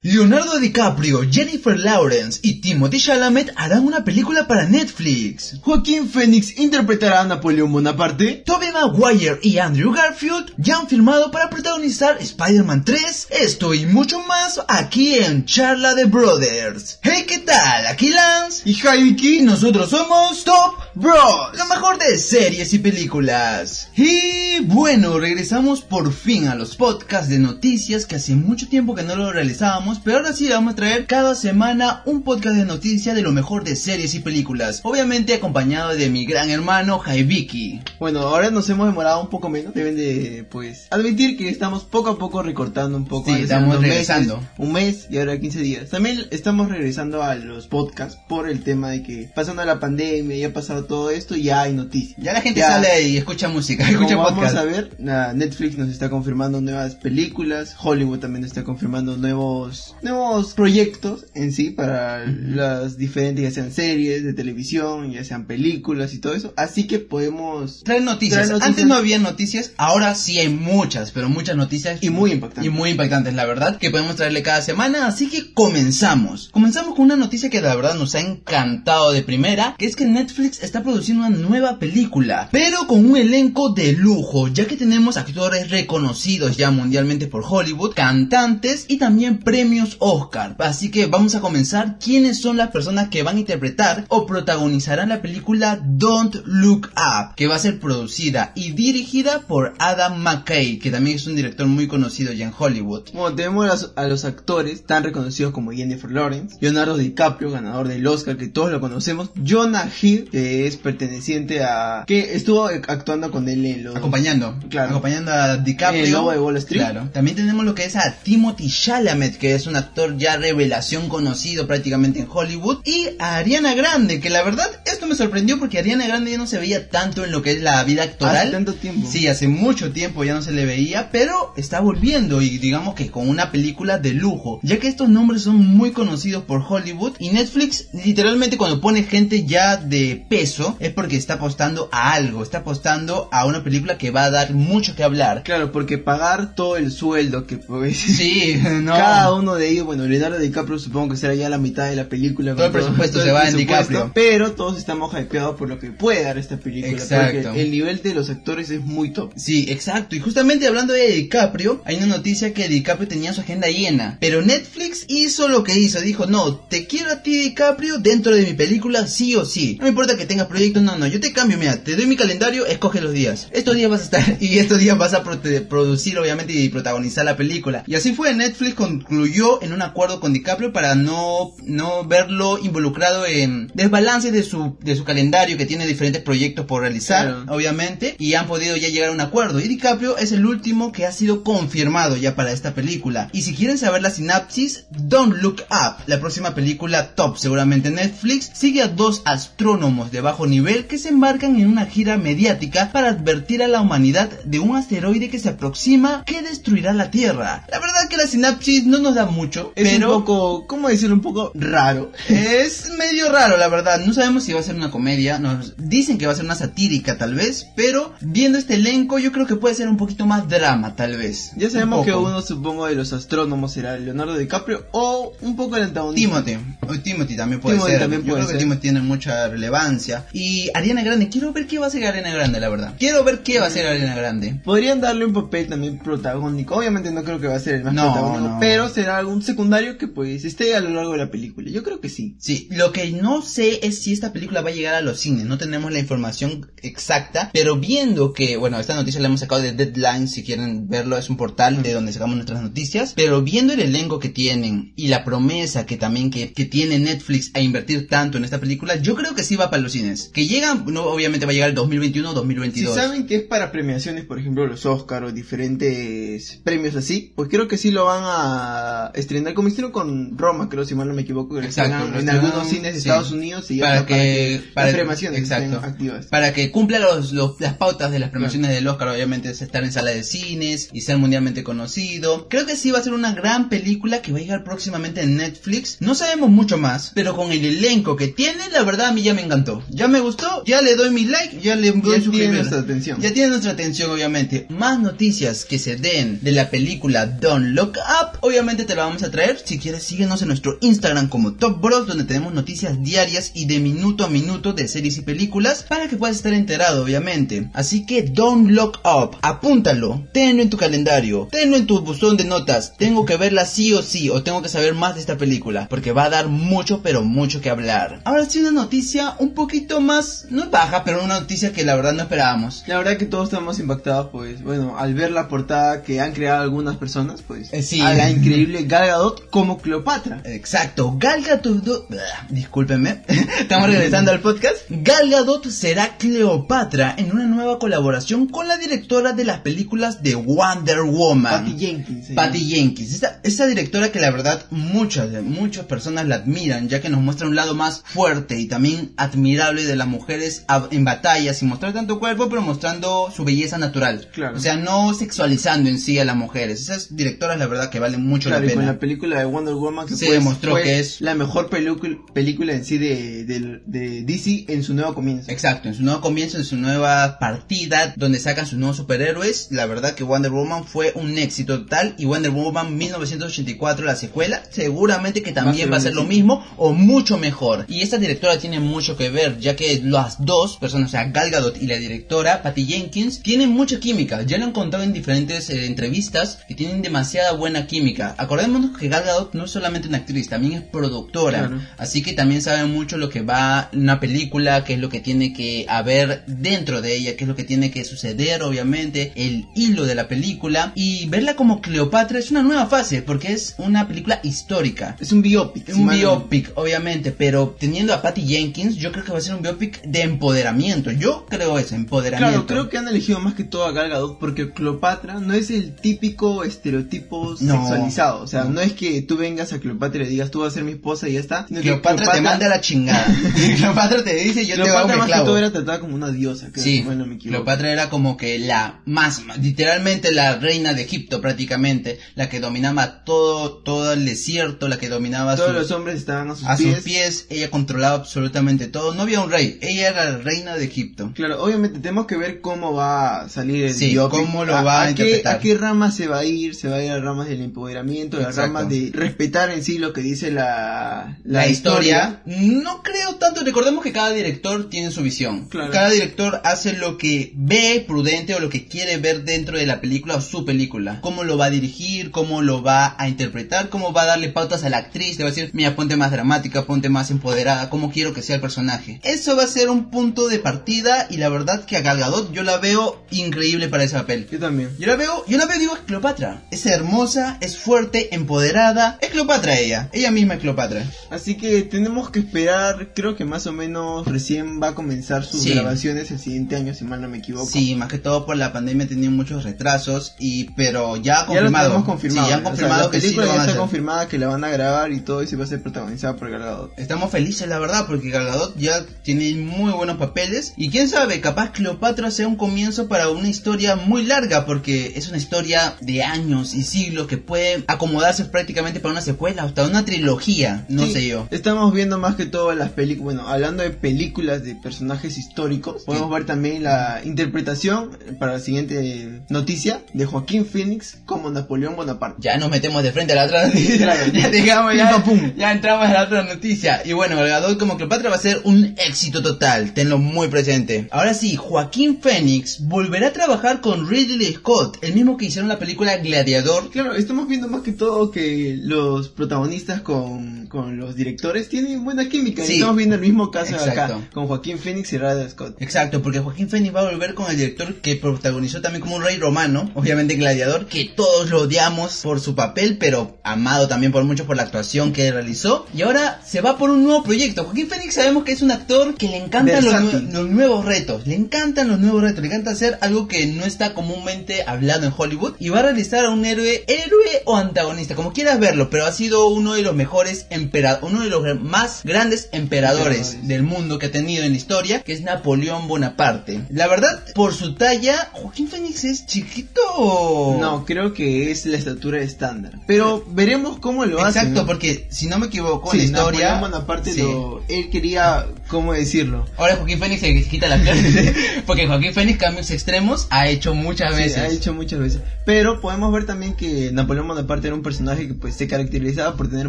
[0.00, 5.56] Leonardo DiCaprio, Jennifer Lawrence y Timothy Chalamet harán una película para Netflix.
[5.60, 8.44] Joaquín Phoenix interpretará a Napoleón Bonaparte.
[8.46, 13.26] Tobey Maguire y Andrew Garfield ya han firmado para protagonizar Spider-Man 3.
[13.40, 17.00] Esto y mucho más aquí en Charla de Brothers.
[17.02, 17.88] Hey, ¿qué tal?
[17.88, 23.88] Aquí Lance y Jaiviki y nosotros somos Top Bros, lo mejor de series y películas.
[23.94, 29.04] Y bueno, regresamos por fin a los podcasts de noticias que hace mucho tiempo que
[29.04, 33.14] no lo realizábamos pero ahora sí vamos a traer cada semana un podcast de noticias
[33.14, 34.80] de lo mejor de series y películas.
[34.82, 37.80] Obviamente acompañado de mi gran hermano Jaiviki.
[38.00, 42.10] Bueno, ahora nos hemos demorado un poco menos, deben de pues admitir que estamos poco
[42.10, 43.32] a poco recortando un poco.
[43.32, 44.42] Sí, estamos regresando.
[44.58, 45.90] un mes y ahora 15 días.
[45.90, 50.48] También estamos regresando a los podcasts por el tema de que pasando la pandemia, ya
[50.48, 52.16] ha pasado todo esto, ya hay noticias.
[52.20, 56.60] Ya la gente sale y escucha música, escucha Vamos a ver, Netflix nos está confirmando
[56.60, 63.50] nuevas películas, Hollywood también está confirmando nuevos nuevos, proyectos en sí para las diferentes, ya
[63.50, 66.52] sean series de televisión, ya sean películas y todo eso.
[66.56, 68.50] Así que podemos traer noticias.
[68.50, 72.02] Antes no había noticias, ahora sí hay muchas, pero muchas noticias.
[72.02, 72.64] Y muy impactantes.
[72.64, 75.06] Y muy impactantes, la verdad, que podemos traerle cada semana.
[75.06, 76.48] Así que comenzamos.
[76.50, 80.04] Comenzamos con una noticia que la verdad nos ha encantado de primera, que es que
[80.04, 85.16] Netflix está produciendo una nueva película, pero con un elenco de lujo, ya que tenemos
[85.16, 90.56] actores reconocidos ya mundialmente por Hollywood, cantantes y también premios Oscar.
[90.58, 91.98] Así que vamos a comenzar.
[91.98, 97.34] ¿Quiénes son las personas que van a interpretar o protagonizarán la película Don't Look Up?
[97.36, 101.66] Que va a ser producida y dirigida por Adam McKay, que también es un director
[101.66, 103.04] muy conocido ya en Hollywood.
[103.12, 108.36] Bueno, tenemos a los actores tan reconocidos como Jennifer Lawrence, Leonardo DiCaprio, ganador del Oscar,
[108.36, 112.04] que todos lo conocemos, Jonah Hill, que es perteneciente a...
[112.06, 113.96] que estuvo actuando con él en los...
[113.96, 114.90] Acompañando, claro.
[114.90, 116.04] Acompañando a DiCaprio.
[116.04, 116.80] El lobo de Wall Street.
[116.80, 117.08] Claro.
[117.12, 121.66] También tenemos lo que es a Timothy Chalamet, que es un actor ya revelación conocido
[121.66, 126.06] prácticamente en Hollywood, y a Ariana Grande, que la verdad esto me sorprendió porque Ariana
[126.06, 128.36] Grande ya no se veía tanto en lo que es la vida actoral.
[128.36, 129.08] Hace tanto tiempo.
[129.10, 133.10] Sí, hace mucho tiempo ya no se le veía, pero está volviendo y digamos que
[133.10, 137.30] con una película de lujo, ya que estos nombres son muy conocidos por Hollywood y
[137.30, 140.47] Netflix literalmente cuando pone gente ya de peso
[140.78, 144.54] es porque está apostando a algo, está apostando a una película que va a dar
[144.54, 145.42] mucho que hablar.
[145.44, 148.92] Claro, porque pagar todo el sueldo que pues, sí, no.
[148.92, 152.08] cada uno de ellos, bueno, Leonardo DiCaprio supongo que será ya la mitad de la
[152.08, 152.54] película.
[152.54, 154.10] Todo el presupuesto se va en DiCaprio.
[154.14, 156.92] Pero todos estamos hypeados por lo que puede dar esta película.
[156.92, 157.42] Exacto.
[157.42, 159.32] Porque el nivel de los actores es muy top.
[159.36, 160.16] Sí, exacto.
[160.16, 164.18] Y justamente hablando de DiCaprio, hay una noticia que DiCaprio tenía su agenda llena.
[164.20, 166.00] Pero Netflix hizo lo que hizo.
[166.00, 169.76] Dijo, no, te quiero a ti DiCaprio dentro de mi película sí o sí.
[169.78, 171.06] No me importa que tengas proyectos, no, no.
[171.06, 173.48] Yo te cambio, mira, te doy mi calendario, escoge los días.
[173.52, 177.36] Estos días vas a estar y estos días vas a producir obviamente y protagonizar la
[177.36, 177.84] película.
[177.86, 183.26] Y así fue, Netflix concluyó en un acuerdo con DiCaprio para no, no verlo involucrado
[183.26, 188.34] en desbalances de su, de su calendario que tiene diferentes proyectos por realizar, obviamente, y
[188.34, 189.60] han podido ya llegar a un acuerdo.
[189.60, 193.28] Y DiCaprio es el último que ha sido confirmado ya para esta película.
[193.32, 198.50] Y si quieren saber la sinapsis, Don't Look Up, la próxima película top seguramente Netflix,
[198.54, 203.08] sigue a dos astrónomos de bajo nivel que se embarcan en una gira mediática para
[203.08, 207.64] advertir a la humanidad de un asteroide que se aproxima que destruirá la Tierra.
[207.70, 211.14] La verdad que la sinapsis no nos da mucho, es un poco, ¿cómo decirlo?
[211.14, 212.12] Un poco raro.
[212.28, 214.00] Es medio raro, la verdad.
[214.04, 215.38] No sabemos si va a ser una comedia.
[215.38, 217.68] Nos dicen que va a ser una satírica, tal vez.
[217.74, 221.52] Pero viendo este elenco, yo creo que puede ser un poquito más drama, tal vez.
[221.56, 225.84] Ya sabemos que uno, supongo, de los astrónomos será Leonardo DiCaprio o un poco el
[225.84, 226.44] antagonista.
[226.44, 227.02] Timothy.
[227.02, 228.00] Timothy también puede ser.
[228.00, 230.17] También yo creo que Timothy tiene mucha relevancia.
[230.32, 232.94] Y Ariana Grande, quiero ver qué va a hacer Ariana Grande, la verdad.
[232.98, 234.60] Quiero ver qué va a hacer Ariana Grande.
[234.64, 236.76] Podrían darle un papel también protagónico.
[236.76, 240.08] Obviamente no creo que va a ser el más protagónico, pero será algún secundario que
[240.08, 241.70] pues esté a lo largo de la película.
[241.70, 242.36] Yo creo que sí.
[242.38, 245.46] Sí, lo que no sé es si esta película va a llegar a los cines.
[245.46, 249.72] No tenemos la información exacta, pero viendo que, bueno, esta noticia la hemos sacado de
[249.72, 253.80] Deadline, si quieren verlo, es un portal de donde sacamos nuestras noticias, pero viendo el
[253.80, 258.38] elenco que tienen y la promesa que también que, que tiene Netflix a invertir tanto
[258.38, 260.07] en esta película, yo creo que sí va para los cines.
[260.32, 262.94] Que llegan, no, obviamente va a llegar el 2021 o 2022.
[262.94, 267.48] Si saben que es para premiaciones, por ejemplo, los Oscar o diferentes premios así, pues
[267.48, 271.14] creo que sí lo van a estrenar como hicieron con Roma, creo, si mal no
[271.14, 275.40] me equivoco, exacto, en algunos cines de Estados Unidos y para, que, para las premiaciones
[275.40, 276.26] exacto, activas.
[276.26, 279.92] Para que cumpla los, las pautas de las premiaciones del Oscar, obviamente es estar en
[279.92, 282.48] sala de cines y ser mundialmente conocido.
[282.48, 285.36] Creo que sí va a ser una gran película que va a llegar próximamente en
[285.36, 285.98] Netflix.
[286.00, 289.34] No sabemos mucho más, pero con el elenco que tiene, la verdad a mí ya
[289.34, 289.82] me encantó.
[289.98, 293.20] Ya me gustó, ya le doy mi like, ya le doy Ya tiene nuestra atención.
[293.20, 294.66] Ya tiene nuestra atención, obviamente.
[294.68, 299.24] Más noticias que se den de la película Don't Look Up, obviamente te la vamos
[299.24, 299.60] a traer.
[299.64, 303.80] Si quieres, síguenos en nuestro Instagram como Top Bros, donde tenemos noticias diarias y de
[303.80, 307.68] minuto a minuto de series y películas para que puedas estar enterado, obviamente.
[307.74, 312.44] Así que Don't Look Up, apúntalo, tenlo en tu calendario, tenlo en tu buzón de
[312.44, 312.96] notas.
[312.96, 316.12] Tengo que verla sí o sí, o tengo que saber más de esta película, porque
[316.12, 318.20] va a dar mucho, pero mucho que hablar.
[318.24, 321.96] Ahora sí, una noticia un poquito más, no es baja, pero una noticia que la
[321.96, 322.84] verdad no esperábamos.
[322.86, 326.62] La verdad que todos estamos impactados, pues, bueno, al ver la portada que han creado
[326.62, 328.00] algunas personas, pues, Eh, sí.
[328.00, 330.42] a la increíble Gal Gadot como Cleopatra.
[330.44, 332.06] Exacto, Gal Gadot,
[332.50, 333.22] discúlpenme,
[333.58, 334.76] estamos regresando al podcast.
[334.90, 340.34] Gal Gadot será Cleopatra en una nueva colaboración con la directora de las películas de
[340.34, 341.64] Wonder Woman.
[341.64, 342.26] Patty Jenkins.
[342.34, 347.20] Patty Jenkins, esta directora que la verdad muchas, muchas personas la admiran, ya que nos
[347.20, 351.68] muestra un lado más fuerte y también admirable de las mujeres a- en batalla, sin
[351.68, 354.28] mostrar tanto cuerpo, pero mostrando su belleza natural.
[354.32, 354.56] Claro.
[354.56, 356.80] O sea, no sexualizando en sí a las mujeres.
[356.80, 358.92] Esas directoras la verdad que valen mucho Claro, la y con pena.
[358.92, 362.72] la película de Wonder Woman que Se pues, demostró fue que es- la mejor película
[362.72, 365.50] en sí de, de, de DC en su nuevo comienzo.
[365.50, 369.86] Exacto, en su nuevo comienzo, en su nueva partida, donde sacan sus nuevos superhéroes, la
[369.86, 375.42] verdad que Wonder Woman fue un éxito total y Wonder Woman 1984, la secuela, seguramente
[375.42, 377.84] que también va a ser, lo un mismo o mucho mejor.
[377.88, 381.50] Y esta directora tiene mucho que ver, ya que las dos personas, o sea, Gal
[381.50, 384.42] Gadot y la directora Patty Jenkins, tienen mucha química.
[384.42, 388.34] Ya lo han contado en diferentes eh, entrevistas que tienen demasiada buena química.
[388.38, 391.68] Acordémonos que Gal Gadot no es solamente una actriz, también es productora.
[391.68, 391.80] Claro.
[391.96, 395.20] Así que también sabe mucho lo que va en una película, qué es lo que
[395.20, 399.66] tiene que haber dentro de ella, qué es lo que tiene que suceder, obviamente, el
[399.74, 400.92] hilo de la película.
[400.94, 405.16] Y verla como Cleopatra es una nueva fase, porque es una película histórica.
[405.20, 405.88] Es un biopic.
[405.94, 409.62] Un biopic, obviamente, pero teniendo a Patty Jenkins, yo creo que va a ser un
[409.62, 411.10] biopic de empoderamiento.
[411.10, 412.50] Yo creo eso, empoderamiento.
[412.52, 415.70] Claro, creo que han elegido más que todo a Gal Gadot porque Cleopatra no es
[415.70, 417.80] el típico estereotipo No.
[417.86, 418.42] sexualizado.
[418.42, 418.70] O sea, No.
[418.70, 418.80] no.
[418.80, 421.28] es que tú vengas a Cleopatra y le digas tú vas a ser mi esposa
[421.28, 421.66] y ya está.
[421.66, 423.26] Cleopatra, te manda a la chingada.
[423.76, 426.70] Cleopatra te dice, yo te Cleopatra mi más que todo era tratada como una diosa.
[426.72, 427.38] creo, Sí, si mal no me.
[427.38, 433.24] Cleopatra era como que la más, literalmente la reina de Egipto prácticamente, la que dominaba
[433.24, 436.94] todo, todo el desierto, la que dominaba Todos los hombres estaban a sus a pies.
[436.96, 440.84] sus pies, ella controlaba absolutamente todo, no había un rey, ella era la reina de
[440.84, 441.32] Egipto.
[441.34, 444.40] Claro, obviamente tenemos que ver cómo va a salir el Sí, biopic.
[444.40, 445.56] cómo lo va a qué, interpretar.
[445.56, 448.36] a qué ramas se va a ir, se va a ir a ramas del empoderamiento,
[448.38, 453.36] a las ramas de respetar en sí lo que dice la, La, historia, no creo
[453.36, 455.68] tanto, recordemos que cada director tiene su visión.
[455.68, 455.90] Claro.
[455.90, 460.00] Cada director hace lo que ve prudente o lo que quiere ver dentro de la
[460.00, 461.20] película o su película.
[461.20, 464.84] Cómo lo va a dirigir, cómo lo va a interpretar, cómo va a darle pautas
[464.84, 468.10] a la actriz, le va a decir, mira, ponte más dramática, ponte más empoderada, cómo
[468.10, 469.20] quiero que sea el personaje.
[469.28, 472.50] Eso va a ser un punto de partida y la verdad que a Gal Gadot
[472.52, 474.48] yo la veo increíble para ese papel.
[474.50, 474.90] Yo también.
[474.98, 476.62] Yo la veo, yo la veo digo, es Cleopatra.
[476.70, 479.18] Es hermosa, es fuerte, empoderada.
[479.20, 480.08] Es Cleopatra ella.
[480.12, 481.04] Ella misma es Cleopatra.
[481.30, 485.62] Así que tenemos que esperar, creo que más o menos recién va a comenzar sus
[485.62, 485.74] Sí.
[485.74, 487.66] grabaciones el siguiente año, si mal no me equivoco.
[487.70, 491.46] Sí, más que todo por la pandemia tenían muchos retrasos y pero ya Ya lo
[491.70, 492.04] confirmado.
[492.04, 492.46] confirmado.
[492.46, 493.76] Sí, ya han o sea, confirmado que sí lo ya a está hacer.
[493.76, 496.50] confirmada que la van a grabar y todo y se va a ser protagonizada por
[496.50, 496.98] Gal Gadot.
[496.98, 499.04] Estamos felices, la verdad, porque Gal Gadot ya
[499.34, 500.72] tiene muy buenos papeles.
[500.78, 505.28] Y quién sabe, capaz Cleopatra sea un comienzo para una historia muy larga, porque es
[505.28, 510.06] una historia de años y siglos que puede acomodarse prácticamente para una secuela, hasta una
[510.06, 511.46] trilogía, no Sí, sé yo.
[511.50, 516.30] Estamos viendo más que todo las películas, bueno, hablando de películas de personajes históricos, podemos
[516.30, 522.38] ver también la interpretación para la siguiente noticia de Joaquín Phoenix como Napoleón Bonaparte.
[522.40, 523.98] Ya nos metemos de frente a la otra noticia.
[523.98, 524.26] Claro.
[524.32, 525.22] ya digamos, ya,
[525.54, 527.02] ya entramos a la otra noticia.
[527.04, 529.94] Y bueno, Gal Gadot como Cleopatra va a ser un éxito total.
[529.94, 531.08] Tenlo muy presente.
[531.10, 535.80] Ahora sí, Joaquín Phoenix volverá a trabajar con Ridley Scott, el mismo que hicieron la
[535.80, 536.88] película Gladiador.
[536.90, 542.28] Claro, estamos viendo más que todo que los protagonistas con, con los directores tienen buena
[542.28, 542.64] química.
[542.64, 542.74] Sí.
[542.74, 544.14] Estamos viendo el mismo caso Exacto.
[544.14, 545.82] acá, con Joaquín Phoenix y Ridley Scott.
[545.82, 549.24] Exacto, porque Joaquín Phoenix va a volver con el director que protagonizó también como un
[549.24, 554.12] rey romano, obviamente en Gladiador, que todos lo odiamos por su papel, pero amado también
[554.12, 555.86] por muchos por la actuación que realizó.
[555.92, 557.64] Y ahora se va por un nuevo proyecto.
[557.64, 561.88] Joaquín Phoenix sabemos que es un actor que le encantan los, nuevos retos, le encantan
[561.88, 565.68] los nuevos retos, le encanta hacer algo que no está comúnmente hablado en Hollywood y
[565.70, 569.46] va a realizar a un héroe, héroe o antagonista, como quieras verlo, pero ha sido
[569.48, 573.48] uno de los mejores emperadores, uno de los más grandes emperadores Emperadores.
[573.48, 576.62] del mundo que ha tenido en la historia, que es Napoleón Bonaparte.
[576.70, 580.56] La verdad, por su talla, Joaquín Phoenix es chiquito.
[580.60, 582.72] No, creo que es la estatura estándar.
[582.86, 584.42] Pero veremos cómo lo hacen.
[584.48, 586.48] Exacto, porque si no me equivoco, Sí, en la historia.
[586.54, 587.22] Napoleón Bonaparte sí.
[587.22, 589.46] lo- él quería ¿cómo decirlo?
[589.56, 591.34] Ahora Joaquín Phoenix se quita la piel.
[591.66, 594.38] Porque Joaquín Phoenix, cambios extremos, ha hecho muchas Sí, veces.
[594.38, 595.20] ha hecho muchas veces.
[595.44, 599.48] Pero podemos ver también que Napoleón Bonaparte era un personaje que pues se caracterizaba por
[599.50, 599.68] tener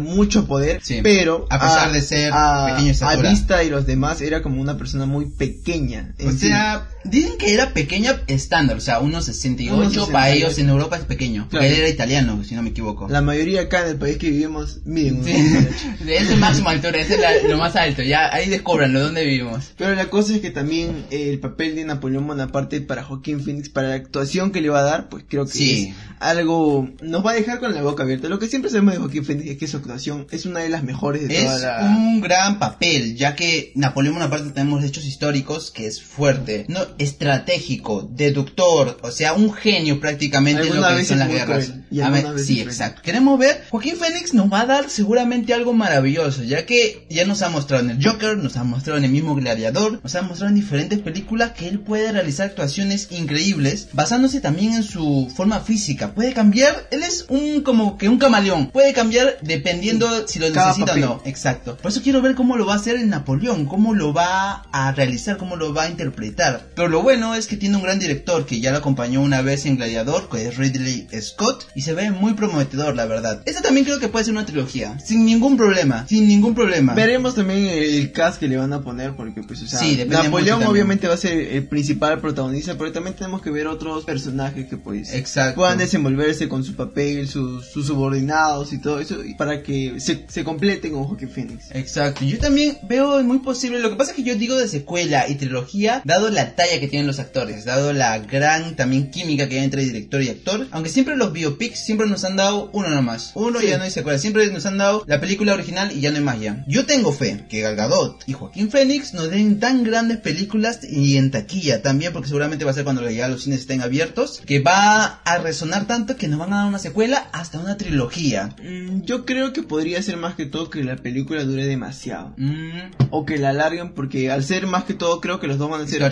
[0.00, 1.00] mucho poder, Sí.
[1.02, 4.76] pero A pesar de ser pequeño de a vista y los demás era como una
[4.76, 6.14] persona muy pequeña.
[6.24, 6.38] O sí.
[6.48, 10.12] sea, dicen que era pequeña estándar, o sea, unos 68, 1,68.
[10.12, 11.48] para ellos en Europa es pequeño.
[11.48, 11.64] Claro.
[11.66, 13.08] Él era italiano, si no me equivoco.
[13.08, 15.32] la mayoría acá en el país que vivimos miden Sí.
[15.32, 16.04] unos 68.
[16.08, 18.48] es el máximo altura, es la- lo más alto, ya ahí
[18.90, 19.72] descubranlo, ¿dónde vivimos?
[19.76, 23.68] Pero la cosa es que también eh, el papel de Napoleón Bonaparte para Joaquín Phoenix,
[23.68, 25.88] para la actuación que le va a dar, pues creo que Sí.
[25.88, 28.28] es algo, nos va a dejar con la boca abierta.
[28.28, 30.82] Lo que siempre sabemos de Joaquín Phoenix es que su actuación es una de las
[30.84, 31.80] mejores de toda Es la...
[31.96, 38.08] un gran papel, ya que Napoleón Bonaparte tenemos hechos históricos que es fuerte, no estratégico,
[38.12, 41.66] deductor, o sea, un genio prácticamente en lo que son las guerras.
[41.66, 43.02] cruel, y A ver, sí, exacto.
[43.02, 47.42] Queremos ver, Joaquín Phoenix nos va a dar seguramente algo maravilloso, ya que ya nos
[47.42, 50.50] ha mostrado en el Joker, nos ha mostrado en el mismo Gladiador, nos ha mostrado
[50.50, 56.14] en diferentes películas que él puede realizar actuaciones increíbles, basándose también en su forma física.
[56.14, 60.92] Puede cambiar, él es un como que un camaleón, puede cambiar dependiendo si lo necesita
[60.92, 61.22] o no.
[61.24, 61.76] Exacto.
[61.76, 64.92] Por eso quiero ver cómo lo va a hacer el Napoleón, cómo lo va a
[64.92, 66.70] realizar, cómo lo va a interpretar.
[66.74, 69.66] Pero lo bueno es que tiene un gran director que ya lo acompañó una vez
[69.66, 73.42] en Gladiador, que es Ridley Scott, y se ve muy prometedor, la verdad.
[73.46, 76.94] Esta también creo que puede ser una trilogía, sin ningún problema, sin ningún problema.
[76.94, 80.62] Veremos también el cast que le van a poner porque pues o sea, Sí, Napoleón
[80.64, 84.76] obviamente va a ser el principal protagonista, pero también tenemos que ver otros personajes que
[84.76, 85.56] pues Exacto.
[85.56, 90.26] puedan desenvolverse con su papel, sus, sus subordinados y todo eso y para que se,
[90.28, 91.66] se completen con Joaquín Phoenix.
[91.72, 95.28] Exacto, yo también veo muy posible, lo que pasa es que yo digo de secuela
[95.28, 99.58] y trilogía, dado la talla que tienen los actores, dado la gran también química que
[99.58, 103.32] hay entre director y actor, aunque siempre los biopics siempre nos han dado uno nomás,
[103.34, 103.68] uno Sí.
[103.68, 106.22] ya no hay secuela, siempre nos han dado la película original y ya no hay
[106.22, 106.64] más ya.
[106.66, 111.16] Yo tengo fe que Gal Gadot y Joaquín Phoenix nos den tan grandes películas y
[111.16, 114.60] en taquilla también, porque seguramente va a ser cuando ya los cines estén abiertos, que
[114.60, 118.54] va a resonar tanto que nos van a dar una secuela hasta una trilogía.
[118.62, 122.34] Mm, Yo creo que podría ser más que todo que la película dure demasiado.
[122.36, 125.68] Mm, O que la alarguen porque al ser más que todo creo que los dos
[125.70, 126.02] van a ser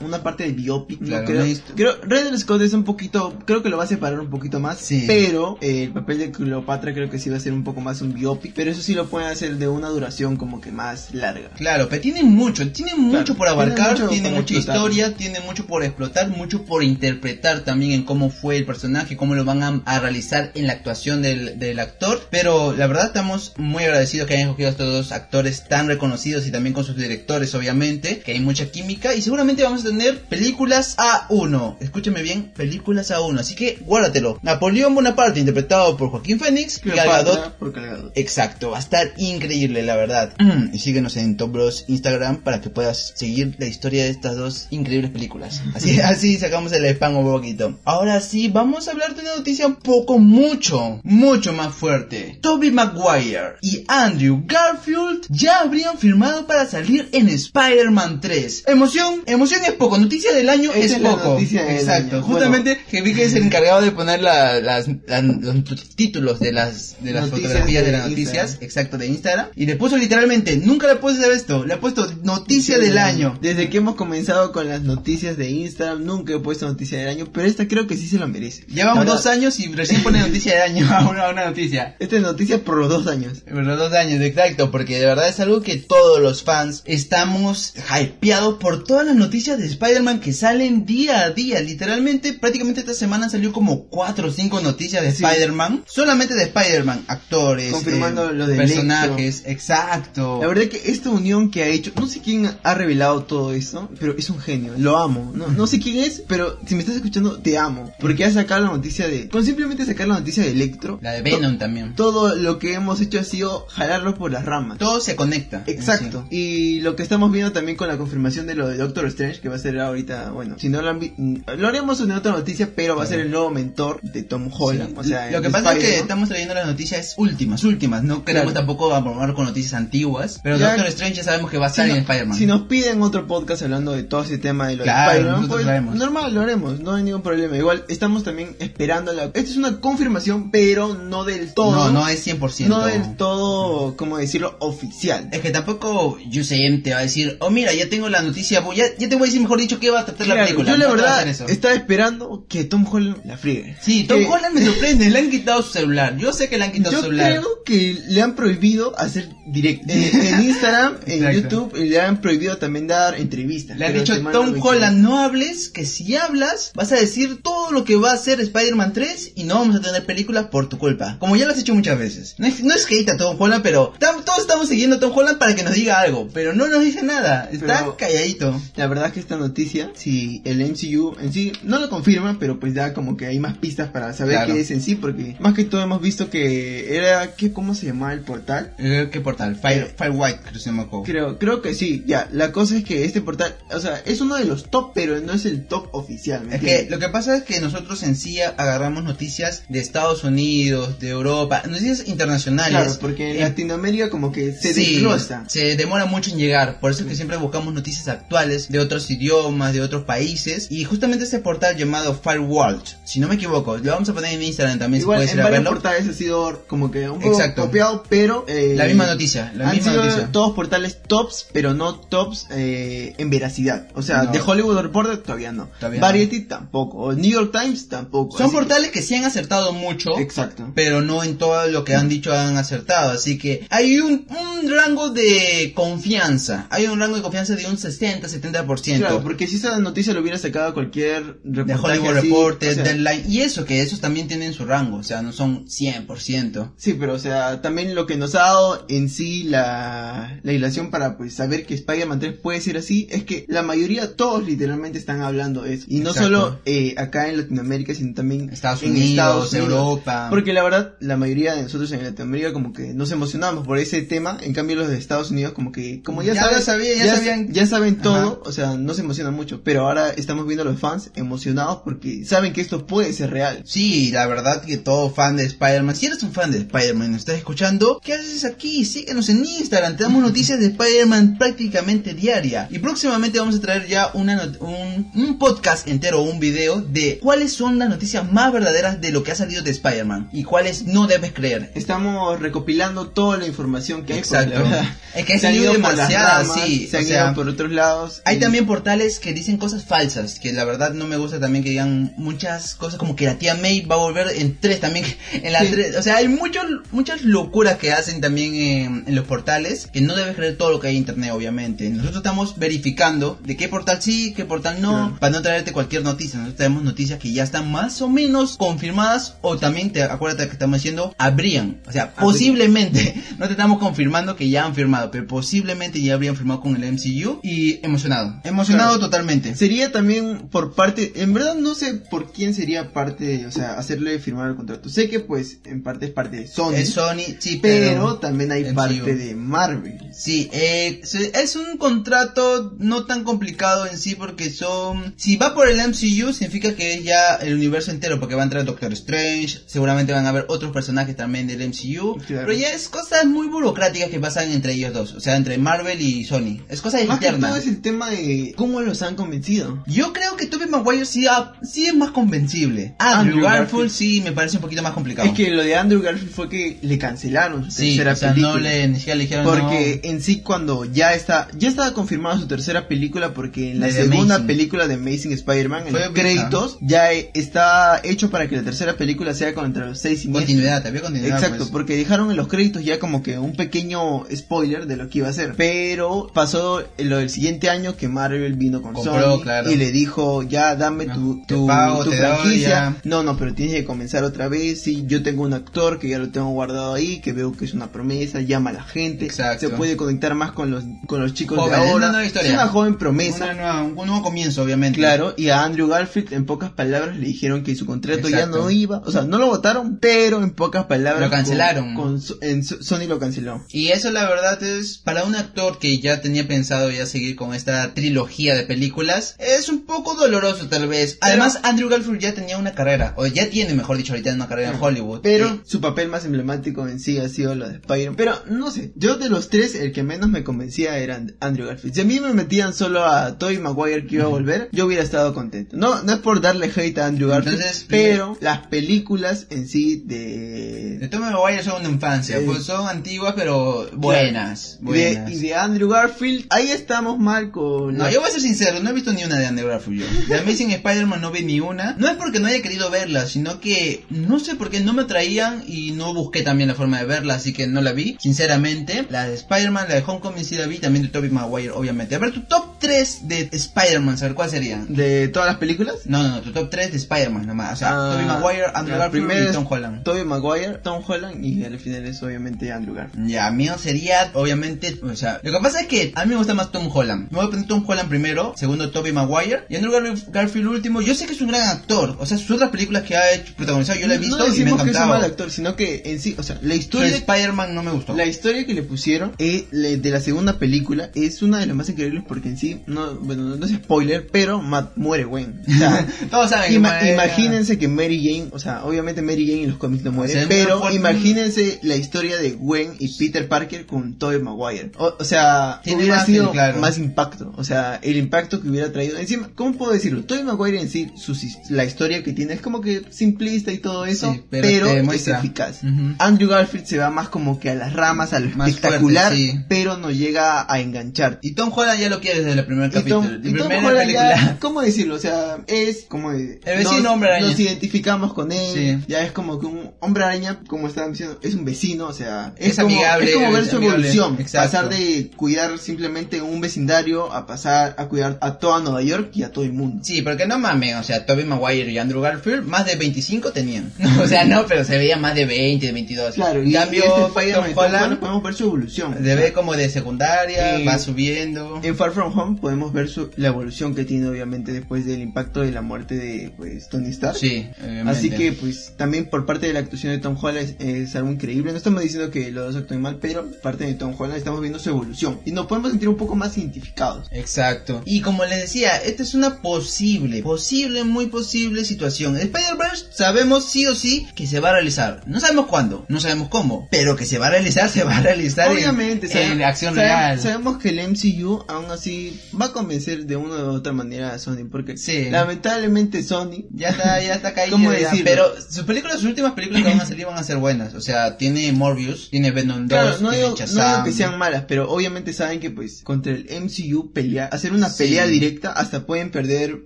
[0.00, 1.00] una, parte de biopic.
[1.00, 1.06] ¿no?
[1.08, 4.30] Claro, creo, creo Ridley Scott es un poquito, creo que lo va a separar un
[4.30, 4.77] poquito más.
[4.80, 5.04] Sí.
[5.06, 8.00] Pero eh, el papel de Cleopatra creo que sí va a ser un poco más
[8.00, 8.52] un biopic.
[8.54, 11.50] Pero eso sí lo pueden hacer de una duración como que más larga.
[11.56, 14.76] Claro, pero tiene mucho, tiene mucho por abarcar, mucho tiene para mucha explotar.
[14.76, 19.34] historia, tiene mucho por explotar, mucho por interpretar también en cómo fue el personaje, cómo
[19.34, 22.20] lo van a, a realizar en la actuación del, del actor.
[22.30, 26.46] Pero la verdad estamos muy agradecidos que hayan escogido a estos dos actores tan reconocidos
[26.46, 30.20] y también con sus directores, obviamente, que hay mucha química y seguramente vamos a tener
[30.22, 31.76] películas A1.
[31.80, 34.38] Escúchame bien, películas A1, así que guárdatelo.
[34.68, 38.12] Napoleón Bonaparte, interpretado por Joaquín Cleopatra Gadot.
[38.14, 40.34] Exacto, va a estar increíble la verdad.
[40.72, 44.66] Y síguenos en Top Bros Instagram para que puedas seguir la historia de estas dos
[44.70, 45.62] increíbles películas.
[45.74, 47.78] Así, así sacamos el spam un poquito.
[47.84, 52.38] Ahora sí, vamos a hablar de una noticia un poco, mucho, mucho más fuerte.
[52.42, 58.64] Toby Maguire y Andrew Garfield ya habrían firmado para salir en Spider-Man 3.
[58.66, 61.30] Emoción, emoción es poco, noticia del año es es la poco.
[61.30, 62.24] noticia del Exacto, año.
[62.24, 65.64] justamente que vi que es el encargado de poner la- las, la- los
[65.96, 68.64] títulos de las, de las Noticias fotografías de, de las noticias, Instagram.
[68.64, 72.06] exacto, de Instagram, y le puso literalmente, nunca le puse hacer esto, le ha puesto
[72.22, 73.38] noticia del año.
[73.40, 77.28] Desde que hemos comenzado con las noticias de Instagram, nunca he puesto noticia del año,
[77.32, 78.64] pero esta creo que sí se lo merece.
[78.68, 81.96] Llevamos dos años y recién pone noticia del año a una, una noticia.
[81.98, 83.40] Esta es noticia por los dos años.
[83.40, 87.74] Por los dos años, exacto, porque de verdad es algo que todos los fans estamos
[88.00, 91.60] hypeados por todas las noticias de Spider-Man que salen día a día.
[91.60, 95.24] Literalmente, prácticamente esta semana salió como cuatro cinco noticias de Sí.
[95.24, 95.84] Spider-Man.
[95.86, 100.38] Solamente de Spider-Man, actores, Confirmando eh, lo de personajes, exacto.
[100.40, 103.88] La verdad que esta unión que ha hecho, no sé quién ha revelado todo esto,
[103.98, 105.32] pero es un genio, lo amo.
[105.34, 107.92] No, no sé quién es, pero si me estás escuchando, te amo.
[108.00, 111.22] Porque ha sacado la noticia de, con simplemente sacar la noticia de Electro, La de
[111.22, 111.94] Venom también.
[111.94, 114.78] todo lo que hemos hecho ha sido jalarlo por las ramas.
[114.78, 115.64] Todo se conecta.
[115.66, 116.26] Exacto.
[116.30, 119.48] Y lo que estamos viendo también con la confirmación de lo de Doctor Strange, que
[119.48, 121.16] va a ser ahorita, bueno, si no lo han visto,
[121.56, 124.90] lo haremos en otra noticia, pero va a ser el nuevo mentor de Tom Holland.
[124.90, 124.94] Sí.
[124.98, 128.02] O sea, lo que pasa es que estamos trayendo las noticias últimas, últimas.
[128.02, 128.66] No queremos Claro.
[128.66, 130.40] tampoco abordar con noticias antiguas.
[130.42, 132.36] Pero Ya- Doctor Strange ya sabemos que va a estar en Spider-Man.
[132.38, 135.86] si nos piden otro podcast hablando de todo ese tema de lo Claro, de Spider-Man,
[135.86, 137.56] pues, normal, lo haremos, no hay ningún problema.
[137.56, 139.24] Igual estamos también esperando la...
[139.24, 141.72] Esta es una confirmación, pero no del todo.
[141.72, 142.66] no, no es 100%.
[142.68, 144.56] no del todo, ¿cómo decirlo?
[144.60, 145.28] Oficial.
[145.32, 148.84] Es que tampoco UCM te va a decir, oh mira, ya tengo la noticia, ya,
[148.98, 150.70] ya te voy a decir mejor dicho qué va a tratar la Claro, película.
[150.70, 153.76] yo la No verdad estaba esperando que Tom Holland la friegue.
[153.80, 156.16] Sí, que Tom Holland me sorprende, le han quitado su celular.
[156.16, 157.30] Yo sé que le han quitado Yo su celular.
[157.32, 161.32] creo que le han prohibido hacer direct eh, en Instagram, en.
[161.32, 163.76] YouTube, y le han prohibido también dar entrevistas.
[163.78, 164.60] Le han dicho Tom 20.
[164.68, 168.40] Holland, no hables, que si hablas vas a decir todo lo que va a hacer
[168.40, 171.16] Spider-Man 3 y no vamos a tener películas por tu culpa.
[171.18, 172.34] Como ya lo has hecho muchas veces.
[172.38, 175.00] No es, no es que hate a Tom Holland, pero tam- todos estamos siguiendo a
[175.00, 177.48] Tom Holland para que nos diga algo, pero no nos dice nada.
[177.52, 178.60] Está Pero- calladito.
[178.76, 182.58] La verdad es que esta noticia, si el MCU en sí no lo confirma, pero
[182.60, 184.54] pues da como que hay más pistas para saber Claro.
[184.54, 187.86] qué es en sí, porque más que todo hemos visto que era, ¿qué, ¿cómo se
[187.86, 188.74] llamaba el portal?
[188.78, 189.56] Eh, ¿Qué portal?
[189.56, 191.04] Fire, Eh, Firewhite, creo que se llama el juego.
[191.04, 194.36] Creo, creo que sí, ya, la cosa es que este portal, o sea, es uno
[194.36, 197.36] de los top, pero no es el top oficial, ¿me Es que lo que pasa
[197.36, 202.68] es que nosotros en sí agarramos noticias de Estados Unidos, de Europa, noticias internacionales.
[202.84, 205.44] Claro, porque en Eh, Latinoamérica como que se Sí, desglosa.
[205.48, 209.10] se demora mucho en llegar, por eso es que siempre buscamos noticias actuales de otros
[209.10, 213.97] idiomas, de otros países, y justamente este portal llamado Firewall, si no me equivoco, lo
[213.98, 215.70] vamos a poner en Instagram también Igual si en varios verlo.
[215.70, 217.62] portales ha sido como que un poco Exacto.
[217.62, 218.44] copiado, pero...
[218.48, 220.32] eh, La misma noticia, la han misma sido noticia.
[220.32, 223.88] todos portales tops, pero no tops eh, en veracidad.
[223.94, 224.32] O sea, No.
[224.32, 225.68] de Hollywood Reporter todavía no.
[225.78, 226.98] Todavía Variety tampoco.
[226.98, 228.36] O New York Times tampoco.
[228.38, 230.70] Son así que- portales que sí han acertado mucho, Exacto.
[230.74, 233.10] pero no en todo lo que han dicho han acertado.
[233.12, 236.66] Así que hay un, un rango de confianza.
[236.70, 238.98] Hay un rango de confianza de un 60-70%.
[238.98, 242.74] Claro, porque si esa noticia lo hubiera sacado cualquier de reportaje Hollywood así, Reporter, o
[242.74, 246.72] sea, Deadline, y eso que esos también tienen su rango, o sea, no son 100%.
[246.76, 250.90] Sí, pero o sea, también lo que nos ha dado en sí la, la ilación
[250.90, 254.98] para pues saber que Spider-Man 3 puede ser así es que la mayoría, todos literalmente
[254.98, 255.86] están hablando de eso.
[255.88, 256.22] Y no Exacto.
[256.24, 259.68] solo eh, acá en Latinoamérica, sino también Estados en Unidos, Estados Unidos.
[259.70, 260.26] Europa.
[260.30, 264.02] Porque la verdad, la mayoría de nosotros en Latinoamérica como que nos emocionamos por ese
[264.02, 267.16] tema, en cambio los de Estados Unidos como que, como ya, Ya saben, sabía, ya
[267.16, 267.52] sabían.
[267.52, 268.38] ya saben todo, Ajá.
[268.44, 272.24] o sea, no se emocionan mucho, pero ahora estamos viendo a los fans emocionados porque
[272.24, 273.62] saben que esto puede ser real.
[273.64, 273.77] Sí,
[274.12, 277.20] la verdad que todo fan de Spider-Man, si eres un fan de Spider-Man y nos
[277.20, 278.84] estás escuchando, ¿qué haces aquí?
[278.84, 282.66] Síguenos en Instagram, te damos noticias de Spider-Man prácticamente diaria.
[282.70, 287.18] Y próximamente vamos a traer ya una un, un podcast entero o un video de
[287.22, 290.84] cuáles son las noticias más verdaderas de lo que ha salido de Spider-Man y cuáles
[290.84, 291.70] no debes creer.
[291.76, 294.18] Estamos recopilando toda la información que hay.
[294.18, 294.58] Exacto.
[294.58, 298.22] la Es que ha salido ramas, sí, Se o han sea, por otros lados.
[298.24, 301.62] Hay y- también portales que dicen cosas falsas, que la verdad no me gusta también
[301.62, 305.04] que digan muchas cosas como que la tía May va a volver en tres también,
[305.32, 305.68] en la Sí.
[305.72, 306.60] tres, o sea, hay mucho,
[306.92, 310.80] muchas locuras que hacen también en, en los portales, que no debes creer todo lo
[310.80, 311.88] que hay en internet, obviamente.
[311.90, 315.16] Nosotros estamos verificando de qué portal sí, qué portal no, Claro.
[315.20, 316.38] para no traerte cualquier noticia.
[316.38, 320.52] Nosotros tenemos noticias que ya están más o menos confirmadas, o también, te acuérdate que
[320.52, 322.24] estamos diciendo, habrían, o sea, Habrían.
[322.24, 326.76] posiblemente, no te estamos confirmando que ya han firmado, pero posiblemente ya habrían firmado con
[326.82, 329.00] el MCU y emocionado, emocionado Claro.
[329.00, 329.54] totalmente.
[329.56, 334.18] Sería también por parte, en verdad no sé por quién sería parte, o sea, hacerle
[334.18, 334.88] firmar el contrato.
[334.88, 338.16] Sé que pues en parte es parte de Sony, Es Sony, sí, pero, pero...
[338.18, 338.74] también hay MCU.
[338.74, 339.98] parte de Marvel.
[340.12, 341.00] Sí, eh,
[341.34, 345.14] es un contrato no tan complicado en sí porque son...
[345.16, 348.44] Si va por el MCU significa que es ya el universo entero porque va a
[348.44, 352.46] entrar Doctor Strange, seguramente van a haber otros personajes también del MCU, Claro.
[352.46, 356.00] pero ya es cosas muy burocráticas que pasan entre ellos dos, o sea, entre Marvel
[356.00, 356.60] y Sony.
[356.68, 359.82] Es cosa Más que todo es el tema de cómo los han convencido.
[359.86, 362.94] Yo creo que Tobey Maguire sí, ha- sí es más convencible.
[362.98, 363.90] Andrew, Andrew Garfield, Garfield.
[363.90, 365.28] sí me parece un poquito más complicado.
[365.28, 368.28] Es que lo de Andrew Garfield fue que le cancelaron su sí, tercera o sea,
[368.34, 368.54] película.
[368.54, 370.10] no le, ni siquiera le dijeron Porque no.
[370.10, 373.92] en sí cuando ya está, ya estaba confirmada su tercera película porque en la De
[373.92, 374.46] segunda Amazing.
[374.46, 378.62] película de Amazing Spider-Man, en Fue los créditos, ya eh, está hecho para que la
[378.62, 380.38] tercera película sea con entre los 6 y 10.
[380.38, 381.36] Continuidad, había continuidad.
[381.38, 381.70] Exacto, pues.
[381.70, 385.28] porque dejaron en los créditos ya como que un pequeño spoiler de lo que iba
[385.28, 385.54] a ser.
[385.56, 389.70] Pero pasó lo del siguiente año que Marvel vino con Compró, Sony claro.
[389.70, 392.96] y le dijo, ya dame tu, Ah, tu, pago, tu doy, franquicia.
[393.04, 394.80] No, no, pero tienes que comenzar otra vez.
[394.82, 397.74] Sí, yo tengo un actor que ya lo tengo guardado ahí, que veo que es
[397.74, 399.24] una promesa, llama a la gente.
[399.26, 399.68] Exacto.
[399.68, 401.96] Se puede conectar más con los, con los chicos Joven, de es ahora.
[401.96, 402.48] una nueva historia.
[402.48, 403.44] Es una joven promesa.
[403.44, 404.98] Una nueva- un nuevo comienzo, obviamente.
[404.98, 408.70] Claro, y a Andrew Garfield en pocas palabras le dijeron que su contrato ya no
[408.70, 411.94] iba, o sea, no lo votaron, pero en pocas palabras Lo cancelaron.
[411.94, 413.64] con- con So- en So- Sony lo canceló.
[413.70, 417.54] Y eso la verdad es, para un actor que ya tenía pensado ya seguir con
[417.54, 421.18] esta trilogía de películas, es un poco doloroso tal vez.
[421.20, 424.70] Además, Andrew Garfield ya tenía una carrera, o ya tiene, mejor dicho, ahorita una carrera
[424.70, 425.20] en Hollywood.
[425.22, 428.16] Pero Y- su papel más emblemático en sí ha sido lo de Spider-Man.
[428.16, 431.94] Pero no sé, yo de los tres el que menos me convencía era Andrew Garfield.
[431.94, 435.02] Si a mí me metían solo a Tobey Maguire que iba a volver, yo hubiera
[435.02, 435.76] estado contento.
[435.76, 440.02] No, no es por darle hate a Andrew Garfield, Entonces, pero las películas en sí
[440.06, 440.98] de...
[440.98, 444.78] De Tommy Maguire son de infancia, Eh, pues son antiguas pero buenas.
[444.80, 445.30] de- buenas.
[445.32, 447.96] y de Andrew Garfield, ahí estamos mal con...
[447.96, 450.00] No, la- yo voy a ser sincero, no he visto ni una de Andrew Garfield
[450.02, 450.26] yo.
[450.28, 451.94] De Amazing Spider-Man no vi ni una.
[451.98, 455.02] No es porque no haya querido verla, sino que no sé por qué no me
[455.02, 459.06] atraían y no busqué también la forma de verla, así que no la vi, sinceramente.
[459.10, 462.14] La de Spider-Man, la de Homecoming sí la vi, también de Tobey Maguire, obviamente.
[462.14, 464.94] A ver, tu top 3 de Spider-Man, a ver cuál serían.
[464.94, 465.96] ¿De todas las películas?
[466.04, 467.72] No, no, no, tu top 3 de Spider-Man nomás.
[467.74, 470.02] O sea, Ah, Tobey Maguire, Andrew ya, Garfield y Tom Holland.
[470.04, 473.28] Tobey Maguire, Tom Holland y al final es obviamente Andrew Garfield.
[473.28, 476.54] Ya, mío sería, obviamente, o sea, lo que pasa es que a mí me gusta
[476.54, 477.28] más Tom Holland.
[477.30, 481.00] Me voy a poner Tom Holland primero, segundo Tobey Maguire, y Andrew Gar- Garfield último.
[481.00, 483.54] Yo sé que es un gran actor, o sea, sus otras películas que ha hecho,
[483.56, 485.76] protagonizado, yo la he visto no y me decimos que es un mal actor, sino
[485.76, 487.08] que en sí, o sea, la historia...
[487.16, 488.14] Spider-Man no me gustó.
[488.14, 491.76] La historia que le pusieron eh, le- de la segunda película es una de las
[491.76, 495.60] más increíbles porque en sí, no, bueno, no es spoiler, pero Matt muere Gwen.
[495.68, 499.46] O sea, Todos saben que ima- muere- imagínense que Mary Jane, o sea, obviamente Mary
[499.46, 502.94] Jane en los cómics no muere, O sea, es pero imagínense la historia de Gwen
[502.98, 504.92] y Peter Parker con Tobey Maguire.
[504.98, 506.80] O, o sea, Tiene hubiera más, sido claro.
[506.80, 509.18] más impacto, o sea, el impacto que hubiera traído.
[509.18, 510.24] Encima, ¿cómo puedo decirlo?
[510.24, 511.36] Tobey Maguire en sí, su,
[511.70, 515.28] la historia que tiene es como que simplista y todo eso, Sí, pero pero, es
[515.28, 515.82] eficaz.
[515.82, 516.14] Ujú.
[516.18, 519.52] Andrew Garfield se va más como que a las ramas, a lo Más espectacular, fuerte,
[519.52, 519.58] sí.
[519.68, 521.38] pero no llega a enganchar.
[521.42, 523.48] Y Tom Holland ya lo quiere desde el primer Y Tom, capítulo.
[523.48, 525.14] y Tom Holland ya, ¿cómo decirlo?
[525.14, 526.32] O sea, es como...
[526.32, 527.46] El vecino hombre araña.
[527.48, 529.04] Nos identificamos con él, Sí.
[529.08, 532.52] ya es como que un hombre araña, como estaban diciendo, es un vecino, o sea,
[532.56, 534.66] Es como, amigable, es como ver es su amigable, evolución, exacto.
[534.70, 539.42] pasar de cuidar simplemente un vecindario a pasar a cuidar a toda Nueva York y
[539.42, 540.02] a todo el mundo.
[540.04, 543.92] Sí, porque no mames, o sea, Tobey Maguire y Andrew Garfield más de 25 tenían.
[544.22, 546.34] o sea, no, pero se veía más de 20, de 22.
[546.34, 549.14] Claro, en y cambio, este Spider-Man podemos ver su evolución.
[549.14, 551.80] se ve como de secundaria, Eh, va subiendo.
[551.82, 555.60] En Far From Home podemos ver su, la evolución que tiene obviamente después del impacto
[555.60, 557.36] de la muerte de pues Tony Stark.
[557.36, 558.10] Sí, obviamente.
[558.10, 561.32] Así que pues también por parte de la actuación de Tom Holland es, es algo
[561.32, 561.72] increíble.
[561.72, 564.78] No estamos diciendo que los dos actúen mal, pero parte de Tom Holland estamos viendo
[564.78, 567.26] su evolución y nos podemos sentir un poco más identificados.
[567.32, 568.02] Exacto.
[568.04, 572.36] Y como les decía, esta es una posible, posible, muy posible situación.
[572.68, 575.22] Spider-Verse sabemos sí o sí que se va a realizar.
[575.26, 578.20] No sabemos cuándo, no sabemos cómo, pero que se va a realizar, se va a
[578.20, 580.40] realizar en- Obviamente, en, sabe- acción sabe- real.
[580.40, 584.38] Sabemos que el MCU aún así va a convencer de una u otra manera a
[584.38, 585.30] Sony, porque Sí.
[585.30, 587.72] lamentablemente Sony Ya está, ya está caído.
[587.76, 587.98] ¿Cómo ya.
[588.00, 588.24] decirlo?
[588.24, 590.94] Pero sus películas, sus últimas películas que van a salir van a ser buenas.
[590.94, 594.38] O sea, tiene Morbius, tiene Venom 2, Claro, no tiene digo, no digo que sean
[594.38, 598.04] malas, pero obviamente saben que pues contra el MCU pelear, hacer una Sí.
[598.04, 599.82] pelea directa hasta pueden perder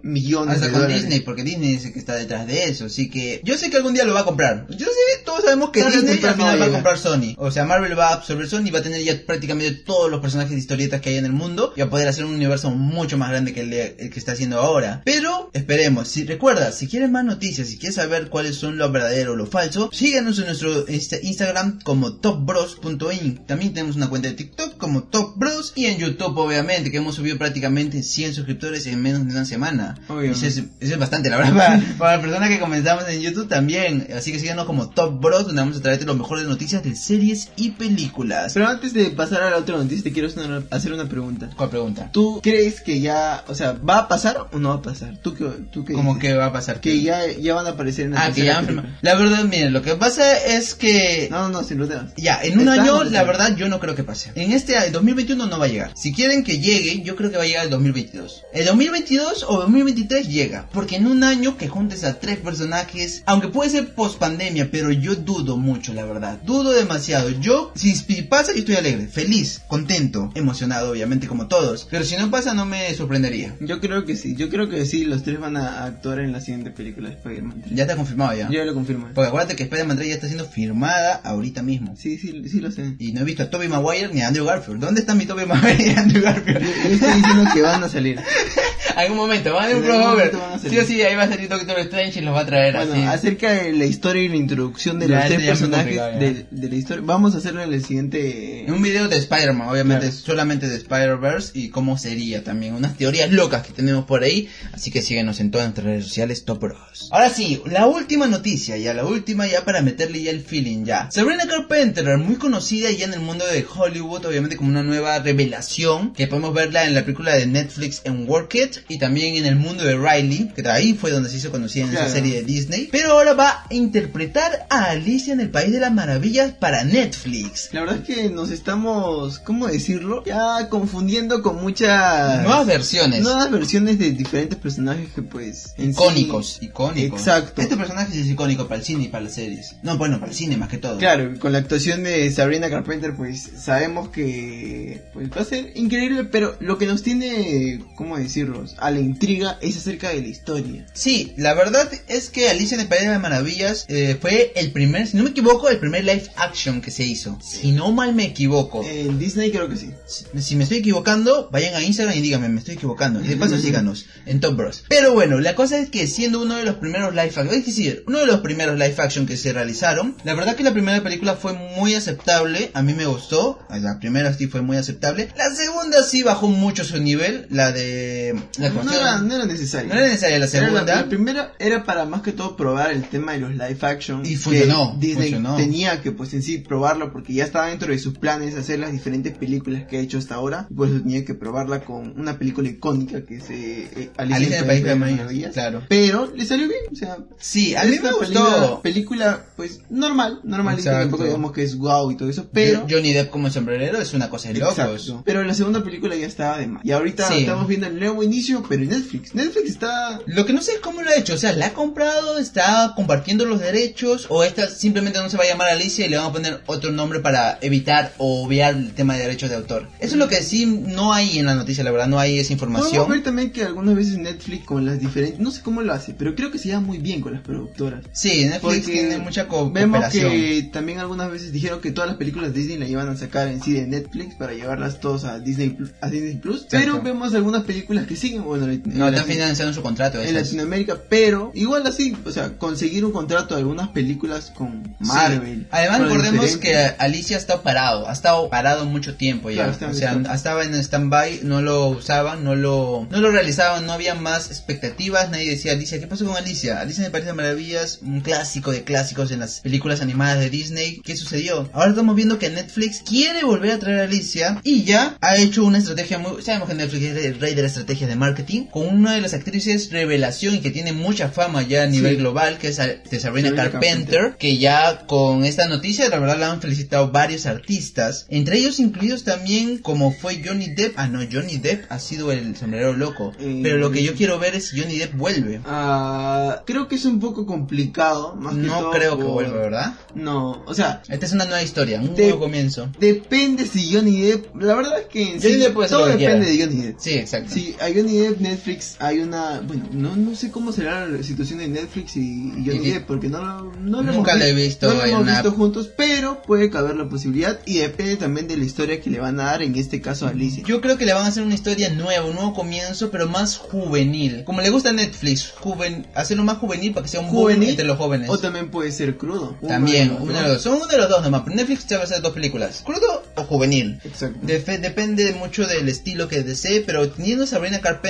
[0.03, 1.03] millones Hasta de con dólares.
[1.03, 3.95] Disney, porque Disney dice que está detrás de eso, así que yo sé que algún
[3.95, 4.67] día lo va a comprar.
[4.71, 7.35] Yo sé, todos sabemos que Disney al final va a comprar Sony.
[7.39, 10.21] O sea, Marvel va a absorber Sony y va a tener ya prácticamente todos los
[10.21, 12.71] personajes de historietas que hay en el mundo y va a poder hacer un universo
[12.71, 15.03] mucho más grande que el, de- el que está haciendo ahora.
[15.05, 19.33] Pero esperemos, si recuerda, si quieres más noticias, si quieres saber cuáles son lo verdadero
[19.33, 23.47] o lo falso, síganos en nuestro insta- Instagram como topbros.inc.
[23.47, 27.39] También tenemos una cuenta de TikTok como topbros y en YouTube obviamente que hemos subido
[27.39, 29.99] prácticamente 100 suscriptores en menos de una semana.
[30.33, 31.53] Eso es, eso es bastante, la verdad.
[31.57, 34.09] Para, para personas que comenzamos en YouTube también.
[34.17, 36.97] Así que síganos como Top Bros, donde vamos a traerte lo mejor de noticias de
[36.97, 38.53] series y películas.
[38.55, 41.51] Pero antes de pasar a la otra noticia, te quiero hacer una, pregunta.
[41.57, 42.11] ¿Cuál pregunta?
[42.13, 45.19] ¿Tú crees que ya, o sea, va a pasar o no va a pasar?
[45.19, 46.31] ¿Tú qué, tú qué ¿Cómo dices?
[46.31, 46.81] que va a pasar?
[46.81, 48.63] Que ya, ya van a aparecer en la Ah, que ya.
[49.01, 51.29] La verdad, miren, lo que pasa es que...
[51.31, 52.13] No, no, no, sin duda.
[52.17, 54.33] Ya, en un año, la verdad, yo no creo que pase.
[54.35, 55.93] En este el 2021 no va a llegar.
[55.95, 58.45] Si quieren que llegue, yo creo que va a llegar el 2022.
[58.53, 60.69] El 2022 o 2023 llega.
[60.73, 64.91] Porque en un año que juntes a tres personajes, aunque puede ser post pandemia, pero
[64.91, 66.41] yo dudo mucho, la verdad.
[66.45, 67.31] Dudo demasiado.
[67.31, 71.87] Yo, si si pasa, yo estoy alegre, feliz, contento, emocionado, obviamente, como todos.
[71.91, 73.57] Pero si no pasa, no me sorprendería.
[73.61, 76.41] Yo creo que sí, yo creo que sí, los tres van a actuar en la
[76.41, 77.65] siguiente película de Spider-Man.
[77.71, 78.49] Ya está confirmado ya.
[78.49, 79.09] Yo ya lo confirmo.
[79.15, 81.97] Porque acuérdate que Spider-Man 3 ya está siendo firmada ahorita mismo.
[81.97, 82.95] Sí, sí, sí lo sé.
[82.99, 84.81] Y no he visto a Tobey Maguire ni a Andrew Garfield.
[84.81, 86.63] ¿Dónde está mi Tobey Maguire y Andrew Garfield?
[86.63, 88.21] Yo estoy diciendo que van a salir.
[88.97, 90.33] Algún momento, van a hacer un En crossover.
[90.71, 92.93] Sí o sí, ahí va a salir Doctor Strange y los va a traer Bueno,
[92.95, 93.03] así.
[93.03, 96.75] acerca de la historia y la introducción de Ya, los tres personajes de, de la
[96.75, 98.65] historia, vamos a hacerlo en el siguiente...
[98.65, 100.17] En un video de Spider-Man, obviamente Claro.
[100.25, 102.75] solamente de Spider-Verse y cómo sería también.
[102.75, 104.49] Unas teorías locas que tenemos por ahí.
[104.73, 107.09] Así que síguenos en todas nuestras redes sociales, Top Bros.
[107.11, 111.11] Ahora sí, la última noticia, ya la última ya para meterle ya el feeling ya.
[111.11, 116.13] Sabrina Carpenter, muy conocida ya en el mundo de Hollywood, obviamente como una nueva revelación,
[116.15, 119.57] que podemos verla en la película de Netflix en Work It y también en el
[119.57, 122.89] mundo de Riley, que ahí fue donde se hizo conocida en esa serie de Disney.
[122.91, 127.69] Pero ahora va a interpretar a Alicia en el País de las Maravillas para Netflix.
[127.73, 130.23] La verdad es que nos estamos, ¿cómo decirlo?
[130.25, 133.23] Ya confundiendo con muchas Nuevas versiones.
[133.23, 137.21] nuevas versiones de diferentes personajes que pues sí- Icónicos, icónicos.
[137.21, 137.61] Exacto.
[137.63, 139.77] Este personaje es icónico para el cine y para las series.
[139.83, 140.99] No, bueno, para el cine más que todo.
[140.99, 146.25] Claro, con la actuación de Sabrina Carpenter, pues sabemos que pues, va a ser increíble,
[146.25, 148.65] pero lo que nos tiene, ¿cómo decirlo?
[148.79, 150.87] A la intriga es acerca de la historia.
[150.95, 154.73] Sí, la verdad es que Alicia en el País de las Maravillas eh, fue el
[154.73, 157.39] primer, si no me equivoco, el primer live action que se hizo.
[157.43, 158.85] Si no mal me equivoco.
[158.85, 159.91] En Disney creo que sí.
[160.07, 163.21] Si- Si me estoy equivocando, vayan a Instagram y díganme, me estoy equivocando.
[163.25, 164.85] Y de paso síganos en Top Bros.
[164.89, 168.05] Pero bueno, la cosa es que siendo uno de los primeros live action, es decir,
[168.07, 171.35] uno de los primeros live action que se realizaron, la verdad que la primera película
[171.37, 176.03] fue muy aceptable, a mí me gustó, la primera sí fue muy aceptable, la segunda
[176.03, 179.89] sí bajó mucho su nivel, la de la No era, no era necesario.
[179.93, 180.95] no era necesaria la Era la- segunda.
[180.97, 184.25] La, primera era para más que todo probar el tema de los live action.
[184.25, 185.57] Y que funcionó, Disney funcionó.
[185.57, 188.93] tenía que pues en sí probarlo porque ya estaba dentro de sus planes hacer las
[188.93, 190.67] diferentes películas que ha hecho hasta ahora.
[190.71, 194.67] Eso tenía que probarla con una película icónica que es eh, eh, Alicia en el
[194.67, 195.83] País de las claro.
[195.89, 197.17] Pero le salió bien, o sea...
[197.39, 198.81] Sí, a mí me gustó.
[198.83, 202.87] Película, película, pues normal, normalita, tampoco digamos que es wow y todo eso, pero...
[202.89, 204.79] Johnny Depp como sombrerero es una cosa de locos.
[204.79, 205.23] Exacto.
[205.25, 206.85] Pero la segunda película ya estaba de más.
[206.85, 207.41] Y ahorita Sí.
[207.41, 209.35] estamos viendo el nuevo inicio, pero en Netflix.
[209.35, 211.73] Netflix está Lo que no sé es cómo lo ha hecho, o sea, ¿la ha
[211.75, 212.39] comprado?
[212.39, 214.27] ¿Está compartiendo los derechos?
[214.29, 216.91] ¿O esta simplemente no se va a llamar Alicia y le van a poner otro
[216.93, 219.89] nombre para evitar o obviar el tema de derechos de autor?
[220.01, 222.53] Eso es lo que sí no hay en la noticia, la verdad, no hay esa
[222.57, 223.11] Podemos información.
[223.11, 226.35] ver también que algunas veces Netflix con las diferentes, no sé cómo lo hace, pero
[226.35, 228.05] creo que se lleva muy bien con las productoras.
[228.13, 232.17] Sí, Netflix Porque tiene mucha co- Vemos que también algunas veces dijeron que todas las
[232.19, 235.39] películas de Disney la iban a sacar en sí de Netflix para llevarlas todos a
[235.39, 236.67] Disney a Disney Plus.
[236.71, 240.21] Pero vemos algunas películas que siguen, bueno, No, están financiando su contrato.
[240.21, 240.49] en esas.
[240.49, 245.61] Latinoamérica, pero igual así, o sea, conseguir un contrato de algunas películas con Marvel.
[245.61, 245.67] Sí.
[245.71, 249.73] Además, con recordemos que Alicia ha estado parado, ha estado parado mucho tiempo ya.
[249.73, 253.93] Claro, o sea, estaba en stand-by, no lo usaban, no lo, no lo realizaban, no
[253.93, 256.81] había más expectativas, nadie decía Alicia, ¿qué pasó con Alicia?
[256.81, 261.01] Alicia me parece maravillas, un clásico de clásicos en las películas animadas de Disney.
[261.05, 261.69] ¿Qué sucedió?
[261.73, 265.65] Ahora estamos viendo que Netflix quiere volver a traer a Alicia y ya ha hecho
[265.65, 268.87] una estrategia muy, sabemos que Netflix es el rey de la estrategia de marketing, con
[268.89, 272.17] una de las actrices revelación y que tiene mucha fama ya a nivel Sí.
[272.19, 272.85] global, que es de
[273.21, 273.81] Sabrina, Sabrina Carpenter,
[274.21, 274.37] Carpenter.
[274.39, 279.25] que ya con esta noticia la verdad la han felicitado varios artistas, entre ellos incluidos
[279.25, 283.61] también como fue Johnny Depp, ah no, Johnny Depp ha sido el sombrero loco, Eh,
[283.63, 285.61] pero lo que yo quiero ver es si Johnny Depp vuelve.
[285.67, 289.95] Ah, creo que es un poco complicado, más que No todo creo que vuelva, ¿verdad?
[290.15, 292.91] No, o sea, Esta es una nueva historia, un De- nuevo comienzo.
[292.99, 296.19] depende si Johnny Depp, la verdad es que en Johnny sí, Depp puede todo depende
[296.27, 296.45] quiera.
[296.45, 296.99] de Johnny Depp.
[297.01, 297.51] Sí, exacto.
[297.55, 301.59] Sí, a Johnny Depp, Netflix, hay una, bueno, no, no sé cómo será la situación
[301.59, 304.45] de Netflix y, y Johnny Y- Depp, porque no lo, no lo Nunca hemos lo
[304.45, 307.79] he vi- visto no lo hemos una- visto juntos, pero puede caber la posibilidad y
[307.79, 310.63] depende también de la historia que le van a dar, en este caso a Alicia.
[310.67, 313.59] Yo creo que le van a hacer una historia nueva, un nuevo comienzo, pero más
[313.59, 314.45] juvenil.
[314.45, 317.85] Como le gusta a Netflix, juven, hacerlo más juvenil para que sea un Juvenil entre
[317.87, 318.29] los jóvenes.
[318.31, 319.57] O también puede ser crudo.
[319.67, 320.63] También, uno de los dos.
[320.63, 321.43] Son uno de los dos nomás.
[321.45, 322.83] Pero Netflix te va a hacer dos películas.
[322.85, 324.01] ¿Crudo o juvenil?
[324.05, 324.39] Exacto.
[324.43, 328.02] Depende mucho del estilo que desee, pero teniendo a Sabrina Carpenter,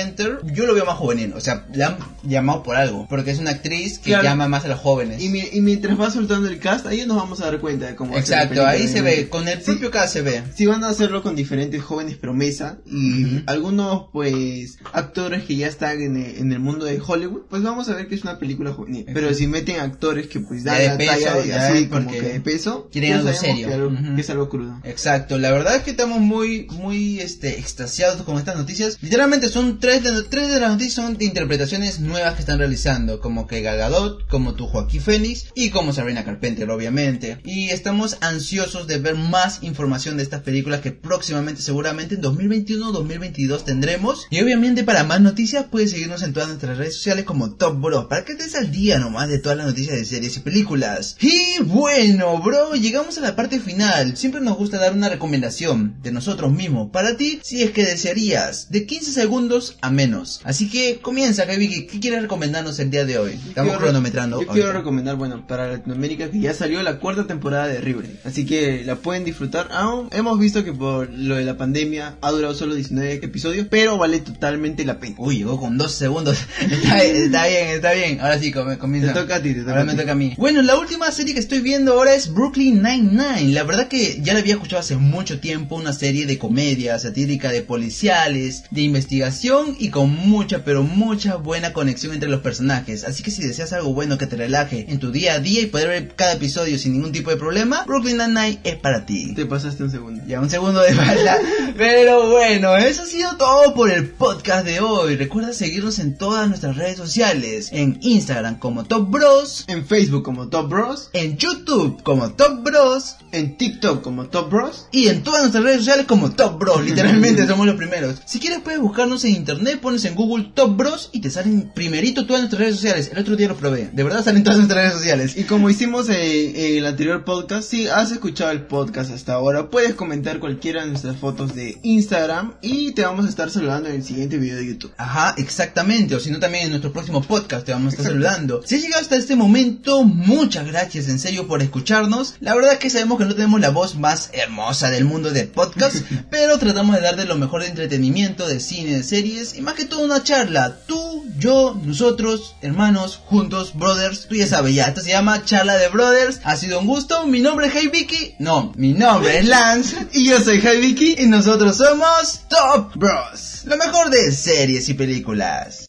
[0.53, 1.33] yo lo veo más juvenil.
[1.33, 3.07] O sea, la han llamado por algo.
[3.09, 4.23] Porque es una actriz que Claro.
[4.23, 5.21] llama más a los jóvenes.
[5.21, 7.95] Y, mi- y mientras va soltando el cast, ahí nos vamos a dar cuenta de
[7.95, 9.29] cómo Exacto, ahí se ve.
[9.29, 9.65] Con el Sí.
[9.65, 10.43] propio cast se ve.
[10.55, 16.01] Si van a hacerlo con diferentes jóvenes promesa y algunos pues actores que ya están
[16.01, 18.71] en el, en el mundo de Hollywood, pues vamos a ver que es una película
[18.73, 19.05] juvenil.
[19.13, 22.21] Pero si meten actores que pues dan de la peso, talla de así como que
[22.21, 23.67] de peso, quieren algo serio.
[23.67, 24.15] Que, algo- Ujú.
[24.15, 24.79] que es algo crudo.
[24.83, 28.97] Exacto, la verdad es que estamos muy, muy, este, extasiados con estas noticias.
[29.01, 33.19] Literalmente son tres de, tres de las noticias son de interpretaciones nuevas que están realizando,
[33.19, 37.39] como que Gal Gadot, como tu Joaquín Phoenix y como Sabrina Carpenter, obviamente.
[37.43, 42.93] Y estamos ansiosos de ver más información de estas películas que próximamente, seguramente en 2021
[42.93, 44.25] 2022 tendremos.
[44.29, 48.05] Y obviamente para más noticias puedes seguirnos en todas nuestras redes sociales como Top Bros,
[48.05, 51.17] para que estés al día nomás de todas las noticias de series y películas.
[51.19, 54.15] Y bueno, bro, llegamos a la parte final.
[54.15, 58.71] Siempre nos gusta dar una recomendación de nosotros mismos para ti, si es que desearías,
[58.71, 60.41] de 15 segundos a menos.
[60.43, 63.33] Así que comienza, Vicky, ¿qué quieres recomendarnos el día de hoy?
[63.33, 64.37] Estamos Quiero- cronometrando.
[64.37, 64.53] Yo ahorita.
[64.53, 68.19] quiero recomendar, bueno, para Latinoamérica que ya salió la cuarta temporada de Riverdale.
[68.23, 69.69] Así que la pueden disfrutar.
[69.71, 73.97] Aún hemos visto que por lo de la pandemia ha durado solo 19 episodios, pero
[73.97, 75.15] vale totalmente la pena.
[75.19, 76.37] Uy, llegó con dos segundos.
[76.59, 78.19] está, está bien, está bien.
[78.21, 79.13] Ahora sí, comienza.
[79.13, 79.99] Te toca a ti, te toca Ahora a me ti.
[79.99, 80.33] toca a mí.
[80.37, 83.53] Bueno, la última serie que estoy viendo ahora es Brooklyn Nine-Nine.
[83.53, 85.75] La verdad que ya la había escuchado hace mucho tiempo.
[85.75, 91.73] Una serie de comedia satírica de policiales, de investigación y con mucha, pero mucha buena
[91.73, 93.03] conexión entre los personajes.
[93.03, 95.67] Así que si deseas algo bueno que te relaje en tu día a día y
[95.67, 99.33] poder ver cada episodio sin ningún tipo de problema, Brooklyn Nine-Nine es para ti.
[99.33, 100.23] Te pasaste un segundo.
[100.27, 101.37] Ya, un segundo de falta.
[101.77, 105.15] Pero bueno, eso ha sido todo por el podcast de hoy.
[105.15, 107.69] Recuerda seguirnos en todas nuestras redes sociales.
[107.71, 109.65] En Instagram como Top Bros.
[109.67, 111.09] En Facebook como Top Bros.
[111.13, 113.15] En YouTube como Top Bros.
[113.31, 114.87] En TikTok como Top Bros.
[114.91, 116.83] Y en todas nuestras redes sociales como Top Bros.
[116.85, 118.21] Literalmente somos los primeros.
[118.25, 122.25] Si quieres puedes buscarnos en internet, pones en Google Top Bros y te salen primerito
[122.25, 123.09] todas nuestras redes sociales.
[123.11, 123.89] El otro día lo probé.
[123.91, 125.37] De verdad salen todas nuestras redes sociales.
[125.37, 129.69] Y como hicimos en, en el anterior podcast, si has escuchado el podcast hasta ahora,
[129.69, 133.95] puedes comentar cualquiera de nuestras fotos de Instagram y te vamos a estar saludando en
[133.95, 134.93] el siguiente video de YouTube.
[134.97, 136.15] Ajá, exactamente.
[136.15, 138.61] O si no, también en nuestro próximo podcast te vamos a estar saludando.
[138.65, 142.35] Si has llegado hasta este momento, muchas gracias en serio por escucharnos.
[142.39, 145.43] La verdad es que sabemos que no tenemos la voz más hermosa del mundo de
[145.43, 145.97] podcast,
[146.29, 149.85] pero tratamos de darte lo mejor de entretenimiento, de cine, de series y más que
[149.85, 150.77] todo una charla.
[150.87, 154.27] Tú, yo, nosotros, hermanos, juntos, brothers.
[154.27, 156.39] Tú ya sabes ya, esto se llama Charla de Brothers.
[156.43, 157.27] Ha sido un gusto.
[157.27, 158.35] Mi nombre es Hey Vicky.
[158.39, 160.07] No, mi nombre es Lance.
[160.13, 163.63] Y yo soy Hey Vicky Y nosotros somos Top Bros.
[163.65, 165.81] Lo mejor de series y películas.